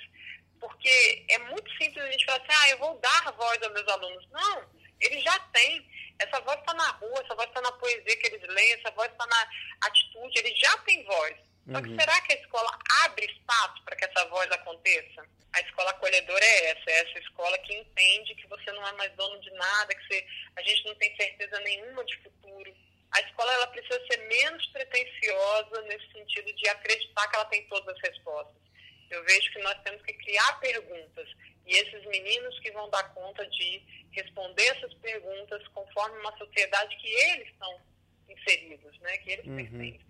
porque 0.60 1.24
é 1.28 1.38
muito 1.38 1.70
simples 1.76 2.04
a 2.04 2.10
gente 2.10 2.24
falar 2.24 2.38
assim, 2.38 2.62
ah, 2.62 2.68
eu 2.70 2.78
vou 2.78 2.98
dar 2.98 3.32
voz 3.32 3.62
aos 3.62 3.72
meus 3.72 3.88
alunos. 3.88 4.28
Não, 4.30 4.64
eles 5.00 5.22
já 5.22 5.38
têm. 5.52 5.88
Essa 6.18 6.40
voz 6.40 6.58
está 6.58 6.74
na 6.74 6.88
rua, 6.92 7.20
essa 7.24 7.34
voz 7.34 7.48
está 7.48 7.60
na 7.60 7.72
poesia 7.72 8.16
que 8.16 8.26
eles 8.26 8.42
leem, 8.48 8.72
essa 8.74 8.90
voz 8.90 9.10
está 9.10 9.26
na 9.26 9.48
atitude, 9.82 10.38
eles 10.38 10.58
já 10.58 10.76
têm 10.78 11.04
voz. 11.04 11.36
Só 11.70 11.82
que 11.82 11.90
uhum. 11.90 12.00
será 12.00 12.20
que 12.22 12.32
a 12.32 12.40
escola 12.40 12.78
abre 13.04 13.26
espaço 13.26 13.82
para 13.84 13.94
que 13.94 14.04
essa 14.04 14.26
voz 14.28 14.50
aconteça? 14.50 15.28
A 15.52 15.60
escola 15.60 15.90
acolhedora 15.90 16.44
é 16.44 16.70
essa, 16.70 16.90
é 16.90 17.00
essa 17.00 17.18
escola 17.18 17.58
que 17.58 17.74
entende 17.74 18.34
que 18.34 18.46
você 18.48 18.72
não 18.72 18.86
é 18.86 18.92
mais 18.92 19.12
dono 19.12 19.38
de 19.40 19.50
nada, 19.50 19.94
que 19.94 20.06
você, 20.06 20.26
a 20.56 20.62
gente 20.62 20.86
não 20.86 20.94
tem 20.94 21.14
certeza 21.16 21.60
nenhuma 21.60 22.04
de 22.04 22.16
futuro. 22.22 22.74
A 23.12 23.20
escola 23.20 23.52
ela 23.52 23.66
precisa 23.68 24.00
ser 24.06 24.18
menos 24.28 24.66
pretensiosa 24.66 25.82
nesse 25.82 26.10
sentido 26.12 26.52
de 26.54 26.68
acreditar 26.68 27.28
que 27.28 27.36
ela 27.36 27.44
tem 27.46 27.66
todas 27.68 27.96
as 27.96 28.00
respostas. 28.02 28.67
Eu 29.10 29.24
vejo 29.24 29.52
que 29.52 29.62
nós 29.62 29.80
temos 29.82 30.02
que 30.02 30.12
criar 30.12 30.60
perguntas 30.60 31.28
e 31.66 31.72
esses 31.72 32.04
meninos 32.06 32.58
que 32.60 32.70
vão 32.72 32.88
dar 32.90 33.14
conta 33.14 33.46
de 33.46 33.82
responder 34.12 34.64
essas 34.64 34.92
perguntas 34.94 35.66
conforme 35.68 36.18
uma 36.18 36.36
sociedade 36.36 36.96
que 36.96 37.08
eles 37.08 37.48
estão 37.48 37.80
inseridos, 38.28 38.98
né, 39.00 39.16
que 39.18 39.30
eles 39.30 39.46
uhum. 39.46 39.56
pertencem. 39.56 40.08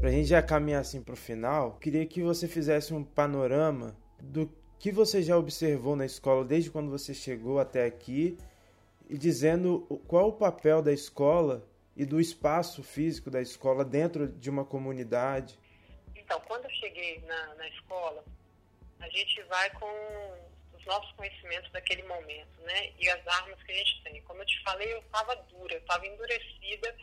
Para 0.00 0.10
a 0.10 0.12
gente 0.12 0.28
já 0.28 0.40
caminhar 0.40 0.80
assim 0.80 1.02
para 1.02 1.14
o 1.14 1.16
final, 1.16 1.78
queria 1.78 2.06
que 2.06 2.22
você 2.22 2.46
fizesse 2.46 2.94
um 2.94 3.02
panorama 3.02 3.96
do 4.20 4.48
que 4.78 4.92
você 4.92 5.22
já 5.22 5.36
observou 5.36 5.96
na 5.96 6.06
escola 6.06 6.44
desde 6.44 6.70
quando 6.70 6.90
você 6.90 7.12
chegou 7.12 7.58
até 7.58 7.84
aqui 7.84 8.38
e 9.08 9.18
dizendo 9.18 9.80
qual 10.06 10.28
o 10.28 10.32
papel 10.32 10.80
da 10.82 10.92
escola 10.92 11.68
e 11.96 12.04
do 12.04 12.20
espaço 12.20 12.82
físico 12.82 13.28
da 13.28 13.42
escola 13.42 13.84
dentro 13.84 14.28
de 14.28 14.48
uma 14.48 14.64
comunidade. 14.64 15.58
Então, 16.28 16.42
quando 16.42 16.66
eu 16.66 16.70
cheguei 16.72 17.22
na, 17.22 17.54
na 17.54 17.66
escola, 17.70 18.22
a 19.00 19.08
gente 19.08 19.42
vai 19.44 19.70
com 19.70 20.50
os 20.74 20.84
nossos 20.84 21.10
conhecimentos 21.12 21.72
daquele 21.72 22.02
momento, 22.02 22.60
né? 22.60 22.92
E 22.98 23.08
as 23.08 23.26
armas 23.26 23.62
que 23.62 23.72
a 23.72 23.74
gente 23.74 24.02
tem. 24.02 24.20
Como 24.24 24.42
eu 24.42 24.46
te 24.46 24.62
falei, 24.62 24.92
eu 24.92 24.98
estava 24.98 25.34
dura, 25.36 25.72
eu 25.72 25.80
estava 25.80 26.06
endurecida 26.06 26.94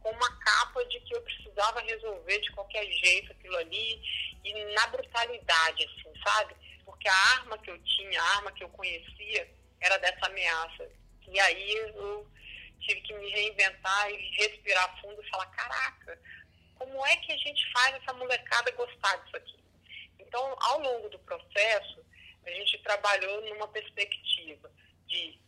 com 0.00 0.08
uma 0.12 0.38
capa 0.38 0.82
de 0.86 0.98
que 1.00 1.14
eu 1.14 1.20
precisava 1.20 1.82
resolver 1.82 2.38
de 2.38 2.50
qualquer 2.52 2.86
jeito 2.90 3.32
aquilo 3.32 3.58
ali 3.58 4.02
e 4.42 4.64
na 4.72 4.86
brutalidade, 4.86 5.84
assim, 5.84 6.14
sabe? 6.24 6.54
Porque 6.82 7.06
a 7.06 7.14
arma 7.34 7.58
que 7.58 7.70
eu 7.70 7.78
tinha, 7.82 8.18
a 8.18 8.36
arma 8.36 8.50
que 8.52 8.64
eu 8.64 8.70
conhecia, 8.70 9.46
era 9.78 9.98
dessa 9.98 10.24
ameaça. 10.24 10.88
E 11.28 11.38
aí 11.38 11.76
eu 11.96 12.26
tive 12.80 13.02
que 13.02 13.12
me 13.12 13.28
reinventar 13.28 14.10
e 14.10 14.30
respirar 14.38 14.98
fundo 15.02 15.22
e 15.22 15.28
falar, 15.28 15.46
caraca, 15.48 16.18
como 16.80 17.06
é 17.06 17.16
que 17.16 17.30
a 17.30 17.36
gente 17.36 17.70
faz 17.72 17.94
essa 17.96 18.14
molecada 18.14 18.70
gostar 18.70 19.16
disso 19.16 19.36
aqui? 19.36 19.60
Então, 20.18 20.56
ao 20.60 20.80
longo 20.80 21.10
do 21.10 21.18
processo, 21.18 22.02
a 22.46 22.50
gente 22.50 22.78
trabalhou 22.78 23.42
numa 23.50 23.68
perspectiva 23.68 24.70
de 25.06 25.38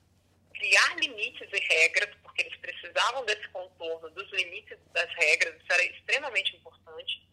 criar 0.53 0.97
limites 0.99 1.49
e 1.51 1.59
regras, 1.59 2.15
porque 2.23 2.43
eles 2.43 2.57
precisavam 2.59 3.25
desse 3.25 3.49
contorno 3.49 4.11
dos 4.11 4.31
limites 4.31 4.79
das 4.93 5.11
regras, 5.15 5.57
isso 5.57 5.73
era 5.73 5.85
extremamente 5.85 6.55
importante, 6.55 7.27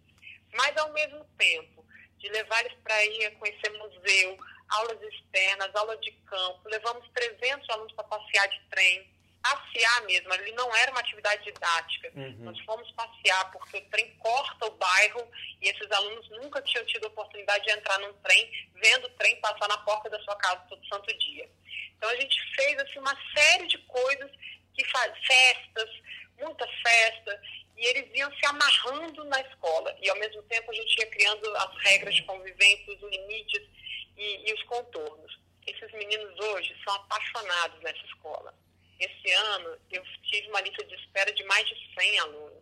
mas 0.53 0.77
ao 0.77 0.94
mesmo 0.94 1.25
tempo 1.38 1.86
de 2.20 2.29
levar 2.29 2.65
eles 2.65 2.77
para 2.82 3.06
ir 3.06 3.25
a 3.25 3.32
conhecer 3.32 3.70
museu, 3.77 4.38
aulas 4.70 5.01
externas, 5.01 5.75
aula 5.75 5.98
de 5.98 6.12
campo, 6.12 6.62
levamos 6.70 7.06
300 7.13 7.70
alunos 7.70 7.94
para 7.94 8.06
passear 8.06 8.48
de 8.48 8.62
trem, 8.70 9.12
passear 9.41 10.01
mesmo, 10.03 10.32
ali 10.34 10.51
não 10.53 10.74
era 10.77 10.91
uma 10.91 11.00
atividade 11.01 11.44
didática. 11.44 12.12
Uhum. 12.15 12.36
Nós 12.39 12.60
passear 13.30 13.52
porque 13.52 13.78
o 13.78 13.90
trem 13.90 14.10
corta 14.18 14.66
o 14.66 14.72
bairro 14.72 15.32
e 15.62 15.70
esses 15.70 15.92
alunos 15.92 16.30
nunca 16.30 16.62
tinham 16.64 16.86
tido 16.86 17.08
oportunidade 17.08 17.64
de 17.66 17.72
entrar 17.72 18.00
num 18.00 18.14
trem, 18.22 18.52
vendo 18.76 19.06
o 19.06 19.10
trem 19.12 19.36
passar 19.38 19.68
na 19.68 19.78
porta 19.80 20.10
da 20.10 20.20
sua 20.22 20.36
casa 20.38 20.66
todo 20.68 20.88
santo 20.88 21.16
dia. 21.18 21.50
Então 21.98 22.10
a 22.10 22.16
gente 22.16 22.56
fez 22.56 22.78
assim, 22.80 23.00
uma 23.00 23.18
série 23.36 23.68
de 23.68 23.78
coisas 23.80 24.32
que 24.74 24.86
faz 24.90 25.14
festas, 25.26 25.90
muita 26.40 26.68
festa, 26.68 27.42
e 27.78 27.86
eles 27.86 28.10
iam 28.18 28.32
se 28.34 28.46
amarrando 28.46 29.24
na 29.26 29.42
escola. 29.42 29.96
E 30.02 30.10
ao 30.10 30.18
mesmo 30.18 30.42
tempo 30.44 30.72
a 30.72 30.74
gente 30.74 30.98
ia 31.00 31.08
criando 31.08 31.56
as 31.58 31.78
regras 31.84 32.15
de 32.15 32.24
convivência, 32.24 32.94
os 32.94 33.02
limites 33.02 33.62
e, 34.18 34.50
e 34.50 34.54
os 34.54 34.63
contornos. 34.63 35.39
Esses 35.68 35.92
meninos 35.94 36.38
hoje 36.39 36.76
são 36.84 36.94
apaixonados 36.96 37.80
nessa 37.82 38.06
escola. 38.06 38.54
Esse 39.00 39.32
ano 39.32 39.78
eu 39.92 40.04
tive 40.24 40.50
uma 40.50 40.62
lista 40.62 40.84
de 40.84 40.96
espera 40.96 41.32
de 41.32 41.44
mais 41.46 41.68
de 41.68 41.76
100 41.98 42.20
alunos. 42.20 42.59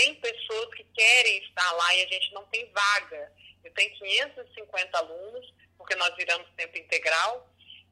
100 0.00 0.14
pessoas 0.16 0.74
que 0.74 0.84
querem 0.84 1.38
estar 1.44 1.72
lá 1.72 1.94
e 1.94 2.04
a 2.04 2.08
gente 2.08 2.32
não 2.32 2.44
tem 2.46 2.70
vaga. 2.72 3.32
Eu 3.64 3.72
tenho 3.72 3.94
550 3.98 4.98
alunos, 4.98 5.54
porque 5.76 5.94
nós 5.96 6.14
viramos 6.16 6.48
tempo 6.56 6.78
integral, 6.78 7.48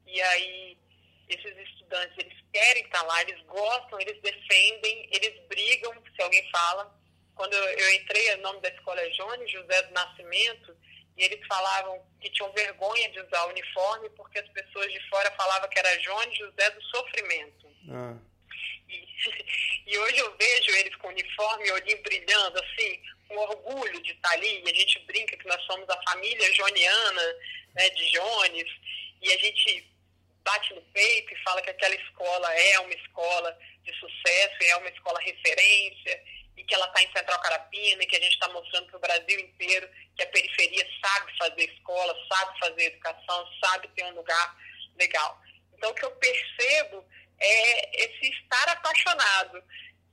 e 0.07 0.21
aí 0.21 0.79
esses 1.29 1.57
estudantes, 1.59 2.17
eles 2.19 2.39
querem 2.53 2.85
estar 2.85 3.03
lá, 3.03 3.21
eles 3.23 3.41
gostam, 3.45 4.01
eles 4.01 4.21
defendem, 4.23 5.09
eles 5.13 5.41
brigam, 5.47 5.93
se 6.15 6.23
alguém 6.23 6.49
fala. 6.51 6.97
Quando 7.35 7.53
eu, 7.53 7.65
eu 7.65 7.95
entrei, 7.95 8.35
o 8.35 8.39
nome 8.39 8.61
da 8.61 8.71
escola 8.71 9.01
é 9.01 9.11
Jones 9.11 9.51
José 9.51 9.83
do 9.83 9.93
Nascimento, 9.93 10.77
e 11.17 11.25
eles 11.25 11.47
falavam 11.47 12.01
que 12.21 12.31
tinham 12.31 12.51
vergonha 12.53 13.11
de 13.11 13.21
usar 13.21 13.45
o 13.45 13.51
uniforme 13.51 14.09
porque 14.11 14.39
as 14.39 14.49
pessoas 14.51 14.91
de 14.93 15.09
fora 15.09 15.31
falavam 15.33 15.69
que 15.69 15.79
era 15.79 15.99
Jones 15.99 16.39
José 16.39 16.71
do 16.71 16.83
Sofrimento. 16.85 17.67
Ah. 17.91 18.17
E, 18.89 19.28
hoje 20.09 20.19
eu 20.19 20.37
vejo 20.37 20.71
eles 20.79 20.95
com 20.97 21.09
uniforme, 21.09 21.71
olhinho 21.71 22.03
brilhando, 22.03 22.59
assim, 22.59 23.03
com 23.29 23.37
orgulho 23.37 24.03
de 24.03 24.13
estar 24.13 24.31
ali, 24.33 24.63
e 24.65 24.71
a 24.71 24.75
gente 24.75 24.99
brinca 25.01 25.37
que 25.37 25.47
nós 25.47 25.63
somos 25.65 25.89
a 25.89 26.03
família 26.11 26.55
joniana, 26.55 27.37
né, 27.75 27.91
de 27.91 28.11
Jones, 28.11 28.71
e 29.21 29.33
a 29.33 29.39
gente 29.39 29.93
bate 30.43 30.73
no 30.73 30.83
peito 30.83 31.35
e 31.35 31.43
fala 31.43 31.61
que 31.61 31.71
aquela 31.71 31.95
escola 31.95 32.55
é 32.55 32.81
uma 32.81 32.95
escola 32.95 33.59
de 33.85 33.93
sucesso, 33.99 34.57
é 34.63 34.77
uma 34.77 34.89
escola 34.89 35.21
referência, 35.21 36.25
e 36.57 36.65
que 36.65 36.75
ela 36.75 36.87
está 36.87 37.03
em 37.03 37.13
Central 37.13 37.41
Carapina, 37.41 38.03
e 38.03 38.07
que 38.07 38.17
a 38.17 38.21
gente 38.21 38.33
está 38.33 38.49
mostrando 38.49 38.87
para 38.87 38.97
o 38.97 39.01
Brasil 39.01 39.41
inteiro 39.41 39.89
que 40.17 40.23
a 40.23 40.27
periferia 40.29 40.89
sabe 41.05 41.37
fazer 41.37 41.71
escola, 41.71 42.17
sabe 42.33 42.59
fazer 42.59 42.85
educação, 42.85 43.49
sabe 43.63 43.89
ter 43.89 44.05
um 44.05 44.15
lugar 44.15 44.57
legal. 44.97 45.41
Então, 45.75 45.91
o 45.91 45.95
que 45.95 46.05
eu 46.05 46.11
percebo 46.13 47.05
é 47.41 48.05
esse 48.05 48.31
estar 48.31 48.69
apaixonado 48.71 49.63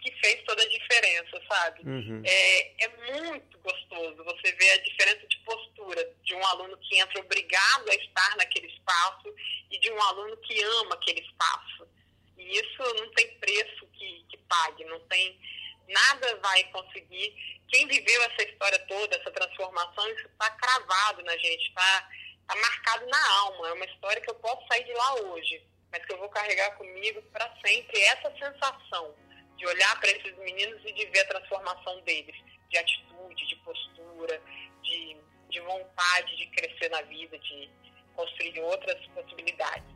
que 0.06 0.12
fez 0.20 0.44
toda 0.44 0.62
a 0.62 0.70
diferença, 0.70 1.42
sabe? 1.50 1.82
Uhum. 1.82 2.22
É, 2.24 2.86
é 2.86 2.88
muito 3.12 3.58
gostoso 3.58 4.24
você 4.24 4.52
ver 4.52 4.72
a 4.72 4.78
diferença 4.84 5.26
de 5.28 5.38
postura 5.40 6.14
de 6.24 6.36
um 6.36 6.46
aluno 6.46 6.78
que 6.78 7.00
entra 7.00 7.20
obrigado 7.20 7.90
a 7.90 7.96
estar 7.96 8.38
naquele 8.38 8.68
espaço 8.68 9.34
e 9.72 9.80
de 9.80 9.92
um 9.92 10.02
aluno 10.04 10.38
que 10.38 10.62
ama 10.62 10.94
aquele 10.94 11.22
espaço. 11.22 11.88
E 12.38 12.60
isso 12.60 12.84
não 12.84 13.10
tem 13.14 13.36
preço 13.40 13.88
que, 13.94 14.26
que 14.30 14.38
pague, 14.48 14.86
não 14.86 15.00
tem 15.08 15.40
nada 15.90 16.36
vai 16.38 16.64
conseguir. 16.66 17.36
Quem 17.68 17.88
viveu 17.88 18.24
essa 18.26 18.44
história 18.44 18.78
toda, 18.88 19.16
essa 19.16 19.32
transformação, 19.32 20.08
isso 20.12 20.28
está 20.28 20.52
cravado 20.52 21.24
na 21.24 21.36
gente, 21.38 21.68
está 21.68 22.10
tá 22.48 22.56
marcado 22.56 23.08
na 23.08 23.32
alma. 23.40 23.70
É 23.70 23.74
uma 23.74 23.86
história 23.86 24.22
que 24.22 24.30
eu 24.30 24.36
posso 24.36 24.68
sair 24.68 24.84
de 24.84 24.94
lá 24.94 25.16
hoje, 25.16 25.64
mas 25.92 26.06
que 26.06 26.14
eu 26.14 26.20
vou 26.20 26.30
carregar 26.30 26.78
comigo 26.78 27.24
para 27.32 27.52
sempre. 27.66 28.00
Essa 28.02 28.32
sensação 28.38 29.16
de 29.58 29.66
olhar 29.68 30.00
para 30.00 30.10
esses 30.12 30.38
meninos 30.38 30.82
e 30.86 30.94
de 30.94 31.06
ver 31.08 31.22
a 31.22 31.26
transformação 31.26 32.02
deles, 32.02 32.36
de 32.70 32.78
atitude, 32.78 33.48
de 33.48 33.56
postura, 33.58 34.42
de, 34.84 35.18
de 35.50 35.60
vontade 35.62 36.36
de 36.38 36.48
crescer 36.48 36.90
na 36.90 37.02
vida, 37.04 37.38
de 37.40 37.70
construir 38.16 38.60
outras 38.60 39.06
possibilidades. 39.08 39.96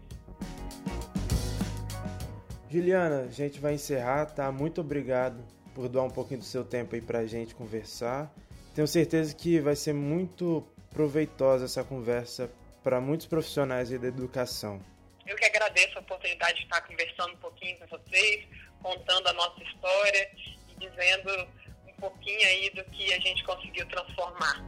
Juliana, 2.69 3.21
a 3.23 3.31
gente 3.31 3.59
vai 3.59 3.73
encerrar, 3.73 4.27
tá? 4.27 4.51
Muito 4.51 4.81
obrigado 4.81 5.43
por 5.73 5.89
doar 5.89 6.05
um 6.05 6.11
pouquinho 6.11 6.39
do 6.39 6.45
seu 6.45 6.63
tempo 6.63 6.93
aí 6.95 7.01
pra 7.01 7.25
gente 7.25 7.55
conversar. 7.55 8.31
Tenho 8.75 8.87
certeza 8.87 9.35
que 9.35 9.59
vai 9.59 9.75
ser 9.75 9.93
muito 9.93 10.67
proveitosa 10.91 11.65
essa 11.65 11.83
conversa 11.83 12.51
para 12.83 13.01
muitos 13.01 13.25
profissionais 13.25 13.89
da 13.89 14.07
educação. 14.07 14.81
Eu 15.25 15.35
que 15.35 15.45
agradeço 15.45 15.97
a 15.97 16.01
oportunidade 16.01 16.57
de 16.57 16.63
estar 16.63 16.81
conversando 16.81 17.33
um 17.33 17.37
pouquinho 17.37 17.77
com 17.79 17.87
vocês, 17.87 18.47
contando 18.81 19.27
a 19.27 19.33
nossa 19.33 19.63
história 19.63 20.31
e 20.37 20.79
dizendo 20.79 21.47
um 21.87 21.93
pouquinho 21.99 22.47
aí 22.47 22.69
do 22.75 22.83
que 22.85 23.13
a 23.13 23.19
gente 23.19 23.43
conseguiu 23.43 23.85
transformar. 23.87 24.63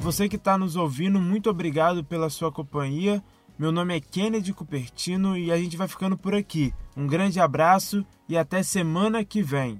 Você 0.00 0.28
que 0.28 0.36
está 0.36 0.56
nos 0.56 0.76
ouvindo, 0.76 1.20
muito 1.20 1.50
obrigado 1.50 2.02
pela 2.02 2.30
sua 2.30 2.50
companhia. 2.50 3.22
Meu 3.58 3.70
nome 3.70 3.94
é 3.94 4.00
Kennedy 4.00 4.54
Cupertino 4.54 5.36
e 5.36 5.52
a 5.52 5.56
gente 5.58 5.76
vai 5.76 5.86
ficando 5.86 6.16
por 6.16 6.34
aqui. 6.34 6.72
Um 6.96 7.06
grande 7.06 7.38
abraço 7.38 8.06
e 8.26 8.36
até 8.36 8.62
semana 8.62 9.22
que 9.22 9.42
vem. 9.42 9.78